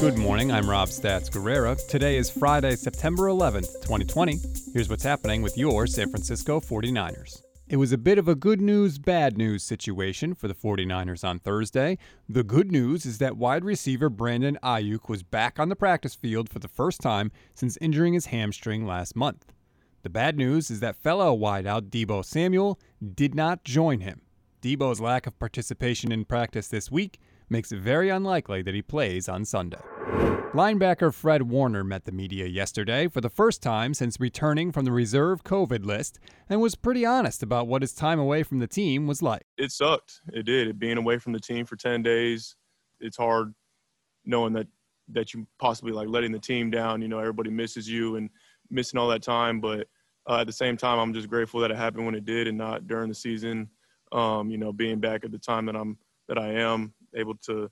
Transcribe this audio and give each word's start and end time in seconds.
Good 0.00 0.16
morning, 0.16 0.52
I'm 0.52 0.70
Rob 0.70 0.90
Stats 0.90 1.28
Guerrera. 1.28 1.76
Today 1.88 2.18
is 2.18 2.30
Friday, 2.30 2.76
September 2.76 3.24
11th, 3.24 3.82
2020. 3.82 4.38
Here's 4.72 4.88
what's 4.88 5.02
happening 5.02 5.42
with 5.42 5.58
your 5.58 5.88
San 5.88 6.08
Francisco 6.08 6.60
49ers. 6.60 7.42
It 7.68 7.78
was 7.78 7.90
a 7.90 7.98
bit 7.98 8.16
of 8.16 8.28
a 8.28 8.36
good 8.36 8.60
news, 8.60 8.96
bad 8.98 9.36
news 9.36 9.64
situation 9.64 10.36
for 10.36 10.46
the 10.46 10.54
49ers 10.54 11.26
on 11.26 11.40
Thursday. 11.40 11.98
The 12.28 12.44
good 12.44 12.70
news 12.70 13.06
is 13.06 13.18
that 13.18 13.36
wide 13.36 13.64
receiver 13.64 14.08
Brandon 14.08 14.56
Aiyuk 14.62 15.08
was 15.08 15.24
back 15.24 15.58
on 15.58 15.68
the 15.68 15.74
practice 15.74 16.14
field 16.14 16.48
for 16.48 16.60
the 16.60 16.68
first 16.68 17.00
time 17.00 17.32
since 17.54 17.76
injuring 17.78 18.14
his 18.14 18.26
hamstring 18.26 18.86
last 18.86 19.16
month. 19.16 19.52
The 20.04 20.10
bad 20.10 20.36
news 20.36 20.70
is 20.70 20.78
that 20.78 21.02
fellow 21.02 21.36
wideout 21.36 21.90
Deebo 21.90 22.24
Samuel 22.24 22.78
did 23.16 23.34
not 23.34 23.64
join 23.64 23.98
him. 23.98 24.20
Deebo's 24.62 25.00
lack 25.00 25.26
of 25.26 25.40
participation 25.40 26.12
in 26.12 26.24
practice 26.24 26.68
this 26.68 26.88
week 26.88 27.18
makes 27.50 27.72
it 27.72 27.80
very 27.80 28.08
unlikely 28.08 28.62
that 28.62 28.74
he 28.74 28.82
plays 28.82 29.28
on 29.28 29.44
Sunday. 29.44 29.80
Linebacker 30.54 31.12
Fred 31.12 31.42
Warner 31.42 31.84
met 31.84 32.06
the 32.06 32.12
media 32.12 32.46
yesterday 32.46 33.06
for 33.06 33.20
the 33.20 33.28
first 33.28 33.62
time 33.62 33.92
since 33.92 34.18
returning 34.18 34.72
from 34.72 34.86
the 34.86 34.92
reserve 34.92 35.44
COVID 35.44 35.84
list 35.84 36.18
and 36.48 36.60
was 36.60 36.74
pretty 36.74 37.04
honest 37.04 37.42
about 37.42 37.68
what 37.68 37.82
his 37.82 37.92
time 37.92 38.18
away 38.18 38.42
from 38.42 38.58
the 38.58 38.66
team 38.66 39.06
was 39.06 39.20
like. 39.20 39.42
It 39.58 39.72
sucked. 39.72 40.20
It 40.32 40.44
did. 40.44 40.68
It 40.68 40.78
being 40.78 40.96
away 40.96 41.18
from 41.18 41.34
the 41.34 41.40
team 41.40 41.66
for 41.66 41.76
10 41.76 42.02
days, 42.02 42.56
it's 42.98 43.16
hard 43.16 43.54
knowing 44.24 44.54
that 44.54 44.66
that 45.10 45.32
you 45.32 45.46
possibly 45.58 45.92
like 45.92 46.08
letting 46.08 46.32
the 46.32 46.38
team 46.38 46.70
down, 46.70 47.00
you 47.00 47.08
know, 47.08 47.18
everybody 47.18 47.50
misses 47.50 47.88
you 47.88 48.16
and 48.16 48.28
missing 48.70 48.98
all 48.98 49.08
that 49.08 49.22
time, 49.22 49.60
but 49.60 49.86
uh, 50.28 50.40
at 50.40 50.46
the 50.46 50.52
same 50.52 50.76
time, 50.76 50.98
I'm 50.98 51.14
just 51.14 51.28
grateful 51.28 51.60
that 51.60 51.70
it 51.70 51.76
happened 51.76 52.04
when 52.04 52.14
it 52.14 52.26
did 52.26 52.46
and 52.46 52.58
not 52.58 52.86
during 52.86 53.08
the 53.08 53.14
season. 53.14 53.68
Um, 54.12 54.50
you 54.50 54.58
know, 54.58 54.72
being 54.72 55.00
back 55.00 55.24
at 55.24 55.30
the 55.30 55.38
time 55.38 55.66
that 55.66 55.76
I'm 55.76 55.96
that 56.28 56.38
I 56.38 56.52
am 56.52 56.92
able 57.14 57.36
to 57.46 57.70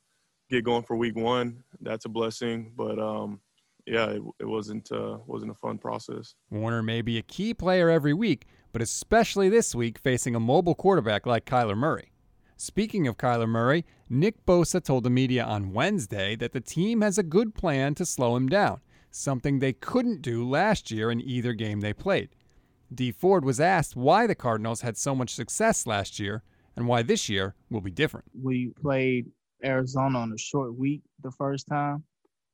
get 0.51 0.65
going 0.65 0.83
for 0.83 0.97
week 0.97 1.17
one. 1.17 1.63
That's 1.81 2.05
a 2.05 2.09
blessing, 2.09 2.73
but 2.77 2.99
um, 2.99 3.41
yeah, 3.87 4.07
it, 4.07 4.23
it 4.41 4.49
wasn't 4.49 4.91
uh, 4.93 5.19
wasn't 5.27 5.53
a 5.53 5.55
fun 5.55 5.79
process. 5.79 6.35
Warner 6.51 6.83
may 6.83 7.03
be 7.03 7.19
a 7.19 7.23
key 7.23 7.55
player 7.55 7.89
every 7.89 8.13
week, 8.13 8.47
but 8.73 8.83
especially 8.83 9.49
this 9.49 9.75
week 9.75 9.99
facing 9.99 10.35
a 10.35 10.41
mobile 10.41 10.75
quarterback 10.75 11.27
like 11.27 11.45
Kyler 11.45 11.77
Murray. 11.77 12.13
Speaking 12.57 13.07
of 13.07 13.19
Kyler 13.19 13.49
Murray, 13.49 13.85
Nick 14.09 14.45
Bosa 14.47 14.83
told 14.83 15.05
the 15.05 15.11
media 15.11 15.45
on 15.45 15.73
Wednesday 15.75 16.37
that 16.37 16.53
the 16.53 16.61
team 16.61 17.03
has 17.03 17.19
a 17.19 17.23
good 17.23 17.55
plan 17.55 17.95
to 17.97 18.07
slow 18.07 18.35
him 18.35 18.49
down, 18.49 18.81
something 19.11 19.59
they 19.59 19.75
couldn't 19.75 20.23
do 20.23 20.49
last 20.49 20.91
year 20.91 21.11
in 21.11 21.21
either 21.21 21.53
game 21.53 21.81
they 21.81 21.93
played. 21.93 22.31
Dee 22.93 23.13
Ford 23.13 23.45
was 23.45 23.61
asked 23.61 23.95
why 23.95 24.27
the 24.27 24.35
Cardinals 24.35 24.81
had 24.81 24.97
so 24.97 25.15
much 25.15 25.35
success 25.35 25.87
last 25.87 26.19
year 26.19 26.43
and 26.77 26.87
why 26.87 27.03
this 27.03 27.29
year 27.29 27.55
will 27.71 27.81
be 27.81 27.91
different. 27.91 28.27
We 28.41 28.73
played 28.81 29.27
Arizona 29.65 30.19
on 30.19 30.33
a 30.33 30.39
short 30.39 30.77
week 30.77 31.03
the 31.23 31.31
first 31.31 31.67
time. 31.69 32.05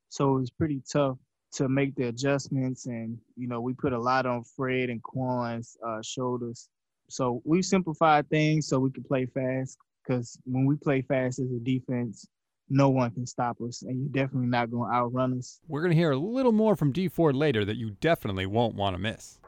So 0.09 0.35
it 0.37 0.39
was 0.41 0.51
pretty 0.51 0.81
tough 0.91 1.17
to 1.53 1.67
make 1.69 1.95
the 1.95 2.07
adjustments. 2.07 2.85
And, 2.85 3.17
you 3.35 3.47
know, 3.47 3.61
we 3.61 3.73
put 3.73 3.93
a 3.93 3.99
lot 3.99 4.25
on 4.25 4.43
Fred 4.43 4.89
and 4.89 5.01
Kwon's 5.03 5.77
uh, 5.85 6.01
shoulders. 6.03 6.69
So 7.09 7.41
we 7.43 7.61
simplified 7.61 8.29
things 8.29 8.67
so 8.67 8.79
we 8.79 8.91
could 8.91 9.07
play 9.07 9.25
fast 9.25 9.77
because 10.03 10.37
when 10.45 10.65
we 10.65 10.75
play 10.75 11.01
fast 11.01 11.39
as 11.39 11.51
a 11.51 11.59
defense, 11.59 12.27
no 12.69 12.89
one 12.89 13.11
can 13.11 13.27
stop 13.27 13.57
us, 13.61 13.83
and 13.83 13.99
you're 13.99 14.23
definitely 14.23 14.47
not 14.47 14.71
going 14.71 14.89
to 14.89 14.95
outrun 14.95 15.37
us. 15.37 15.59
We're 15.67 15.81
going 15.81 15.91
to 15.91 15.97
hear 15.97 16.11
a 16.11 16.17
little 16.17 16.51
more 16.51 16.75
from 16.75 16.91
Dee 16.91 17.07
Ford 17.07 17.35
later 17.35 17.65
that 17.65 17.75
you 17.75 17.91
definitely 17.91 18.45
won't 18.45 18.75
want 18.75 18.95
to 18.95 18.97
miss. 18.97 19.39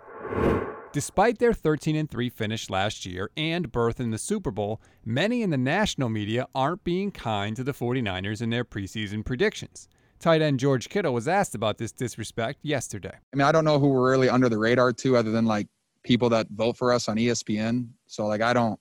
Despite 0.95 1.39
their 1.39 1.51
13 1.51 2.07
3 2.07 2.29
finish 2.29 2.69
last 2.69 3.05
year 3.05 3.29
and 3.35 3.69
berth 3.69 3.99
in 3.99 4.11
the 4.11 4.17
Super 4.17 4.49
Bowl, 4.49 4.81
many 5.03 5.41
in 5.41 5.49
the 5.49 5.57
national 5.57 6.07
media 6.07 6.47
aren't 6.55 6.85
being 6.85 7.11
kind 7.11 7.53
to 7.57 7.65
the 7.65 7.73
49ers 7.73 8.41
in 8.41 8.49
their 8.49 8.63
preseason 8.63 9.25
predictions. 9.25 9.89
Tight 10.19 10.41
end 10.41 10.57
George 10.57 10.87
Kittle 10.87 11.13
was 11.13 11.27
asked 11.27 11.53
about 11.53 11.79
this 11.79 11.91
disrespect 11.91 12.59
yesterday. 12.61 13.11
I 13.11 13.35
mean, 13.35 13.45
I 13.45 13.51
don't 13.51 13.65
know 13.65 13.77
who 13.77 13.89
we're 13.89 14.09
really 14.09 14.29
under 14.29 14.47
the 14.47 14.57
radar 14.57 14.93
to 14.93 15.17
other 15.17 15.31
than 15.31 15.43
like 15.43 15.67
people 16.03 16.29
that 16.29 16.47
vote 16.51 16.77
for 16.77 16.93
us 16.93 17.09
on 17.09 17.17
ESPN. 17.17 17.89
So 18.07 18.25
like 18.27 18.39
I 18.39 18.53
don't 18.53 18.79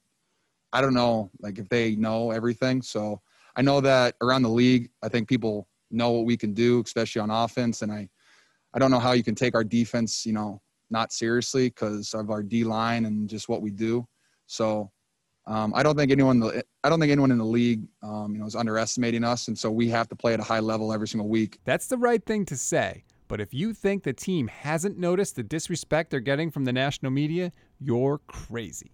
I 0.73 0.81
don't 0.81 0.95
know 0.95 1.33
like 1.41 1.59
if 1.59 1.69
they 1.69 1.97
know 1.97 2.31
everything. 2.31 2.81
So 2.83 3.23
I 3.57 3.63
know 3.63 3.81
that 3.81 4.15
around 4.21 4.43
the 4.43 4.51
league, 4.51 4.89
I 5.03 5.09
think 5.09 5.29
people 5.29 5.67
know 5.91 6.13
what 6.13 6.27
we 6.27 6.37
can 6.37 6.55
do, 6.55 6.81
especially 6.81 7.23
on 7.23 7.31
offense 7.31 7.83
and 7.83 7.91
I 7.91 8.09
I 8.73 8.79
don't 8.79 8.93
know 8.93 9.01
how 9.01 9.15
you 9.15 9.25
can 9.25 9.35
take 9.35 9.57
our 9.57 9.65
defense, 9.65 10.25
you 10.25 10.33
know, 10.33 10.61
not 10.91 11.13
seriously 11.13 11.69
because 11.69 12.15
of 12.15 12.31
our 12.31 12.43
D 12.43 12.65
line 12.65 13.07
and 13.07 13.29
just 13.29 13.49
what 13.49 13.63
we 13.63 13.71
do. 13.71 14.07
So 14.47 14.91
um, 15.47 15.73
I 15.75 15.83
don't 15.83 15.97
think 15.97 16.11
anyone 16.11 16.43
I 16.83 16.89
don't 16.89 17.01
think 17.01 17.13
anyone 17.13 17.31
in 17.31 17.39
the 17.39 17.45
league 17.45 17.83
um, 18.03 18.33
you 18.35 18.41
know 18.41 18.47
is 18.47 18.57
underestimating 18.57 19.25
us, 19.25 19.49
and 19.49 19.59
so 19.59 19.71
we 19.71 19.89
have 19.91 20.09
to 20.09 20.17
play 20.17 20.33
at 20.35 20.41
a 20.41 20.45
high 20.45 20.61
level 20.61 20.93
every 20.93 21.09
single 21.09 21.29
week. 21.29 21.59
That's 21.65 21.87
the 21.87 21.99
right 21.99 22.25
thing 22.25 22.47
to 22.47 22.57
say. 22.57 23.05
But 23.29 23.41
if 23.41 23.55
you 23.55 23.73
think 23.73 24.03
the 24.03 24.13
team 24.13 24.49
hasn't 24.49 24.99
noticed 24.99 25.37
the 25.37 25.43
disrespect 25.43 26.11
they're 26.11 26.21
getting 26.21 26.51
from 26.51 26.65
the 26.65 26.73
national 26.73 27.11
media, 27.11 27.53
you're 27.81 28.19
crazy. 28.27 28.93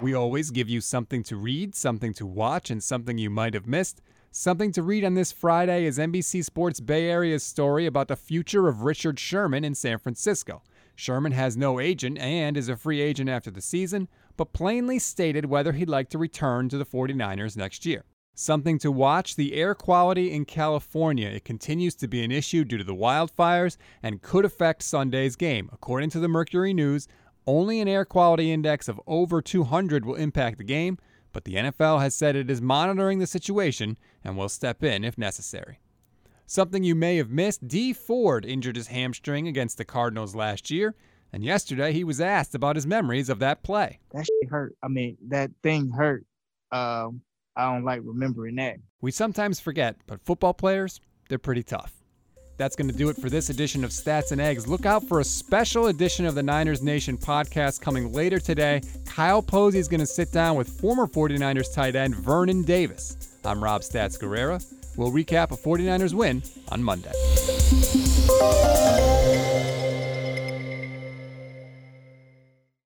We 0.00 0.14
always 0.14 0.50
give 0.50 0.68
you 0.68 0.80
something 0.80 1.22
to 1.24 1.36
read, 1.36 1.74
something 1.74 2.14
to 2.14 2.26
watch, 2.26 2.70
and 2.70 2.82
something 2.82 3.18
you 3.18 3.30
might 3.30 3.54
have 3.54 3.66
missed. 3.66 4.00
Something 4.30 4.72
to 4.72 4.82
read 4.82 5.04
on 5.04 5.14
this 5.14 5.32
Friday 5.32 5.86
is 5.86 5.98
NBC 5.98 6.44
Sports 6.44 6.80
Bay 6.80 7.08
Area's 7.08 7.42
story 7.42 7.86
about 7.86 8.08
the 8.08 8.16
future 8.16 8.68
of 8.68 8.82
Richard 8.82 9.18
Sherman 9.18 9.64
in 9.64 9.74
San 9.74 9.98
Francisco. 9.98 10.62
Sherman 10.94 11.32
has 11.32 11.56
no 11.56 11.80
agent 11.80 12.18
and 12.18 12.54
is 12.54 12.68
a 12.68 12.76
free 12.76 13.00
agent 13.00 13.30
after 13.30 13.50
the 13.50 13.62
season, 13.62 14.06
but 14.36 14.52
plainly 14.52 14.98
stated 14.98 15.46
whether 15.46 15.72
he'd 15.72 15.88
like 15.88 16.10
to 16.10 16.18
return 16.18 16.68
to 16.68 16.76
the 16.76 16.84
49ers 16.84 17.56
next 17.56 17.86
year. 17.86 18.04
Something 18.34 18.78
to 18.80 18.92
watch 18.92 19.34
the 19.34 19.54
air 19.54 19.74
quality 19.74 20.30
in 20.30 20.44
California. 20.44 21.28
It 21.28 21.46
continues 21.46 21.94
to 21.96 22.06
be 22.06 22.22
an 22.22 22.30
issue 22.30 22.64
due 22.64 22.78
to 22.78 22.84
the 22.84 22.94
wildfires 22.94 23.78
and 24.02 24.20
could 24.20 24.44
affect 24.44 24.82
Sunday's 24.82 25.36
game. 25.36 25.70
According 25.72 26.10
to 26.10 26.20
the 26.20 26.28
Mercury 26.28 26.74
News, 26.74 27.08
only 27.46 27.80
an 27.80 27.88
air 27.88 28.04
quality 28.04 28.52
index 28.52 28.88
of 28.88 29.00
over 29.06 29.40
200 29.40 30.04
will 30.04 30.16
impact 30.16 30.58
the 30.58 30.64
game, 30.64 30.98
but 31.32 31.44
the 31.44 31.54
NFL 31.54 32.00
has 32.00 32.14
said 32.14 32.36
it 32.36 32.50
is 32.50 32.60
monitoring 32.60 33.18
the 33.18 33.26
situation 33.26 33.98
and 34.24 34.36
will 34.36 34.48
step 34.48 34.82
in 34.82 35.04
if 35.04 35.18
necessary. 35.18 35.80
Something 36.46 36.82
you 36.82 36.94
may 36.94 37.16
have 37.16 37.30
missed 37.30 37.68
Dee 37.68 37.92
Ford 37.92 38.44
injured 38.44 38.76
his 38.76 38.86
hamstring 38.86 39.46
against 39.46 39.76
the 39.76 39.84
Cardinals 39.84 40.34
last 40.34 40.70
year, 40.70 40.94
and 41.32 41.44
yesterday 41.44 41.92
he 41.92 42.04
was 42.04 42.20
asked 42.20 42.54
about 42.54 42.76
his 42.76 42.86
memories 42.86 43.28
of 43.28 43.38
that 43.40 43.62
play. 43.62 43.98
That 44.12 44.24
shit 44.24 44.50
hurt. 44.50 44.74
I 44.82 44.88
mean, 44.88 45.18
that 45.28 45.50
thing 45.62 45.90
hurt. 45.90 46.24
Um, 46.72 47.20
I 47.54 47.72
don't 47.72 47.84
like 47.84 48.00
remembering 48.02 48.56
that. 48.56 48.76
We 49.00 49.10
sometimes 49.10 49.60
forget, 49.60 49.96
but 50.06 50.24
football 50.24 50.54
players, 50.54 51.00
they're 51.28 51.38
pretty 51.38 51.62
tough. 51.62 51.97
That's 52.58 52.76
going 52.76 52.90
to 52.90 52.94
do 52.94 53.08
it 53.08 53.16
for 53.16 53.30
this 53.30 53.50
edition 53.50 53.84
of 53.84 53.90
Stats 53.90 54.32
and 54.32 54.40
Eggs. 54.40 54.66
Look 54.66 54.84
out 54.84 55.04
for 55.04 55.20
a 55.20 55.24
special 55.24 55.86
edition 55.86 56.26
of 56.26 56.34
the 56.34 56.42
Niners 56.42 56.82
Nation 56.82 57.16
podcast 57.16 57.80
coming 57.80 58.12
later 58.12 58.40
today. 58.40 58.82
Kyle 59.06 59.40
Posey 59.40 59.78
is 59.78 59.88
going 59.88 60.00
to 60.00 60.06
sit 60.06 60.32
down 60.32 60.56
with 60.56 60.68
former 60.68 61.06
49ers 61.06 61.72
tight 61.72 61.94
end 61.94 62.16
Vernon 62.16 62.62
Davis. 62.62 63.16
I'm 63.44 63.62
Rob 63.62 63.82
Stats 63.82 64.18
Guerrera. 64.18 64.62
We'll 64.96 65.12
recap 65.12 65.52
a 65.52 65.56
49ers 65.56 66.12
win 66.12 66.42
on 66.70 66.82
Monday. 66.82 67.12